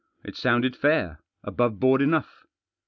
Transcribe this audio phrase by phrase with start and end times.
[0.23, 2.47] It sounded fair; above board enough.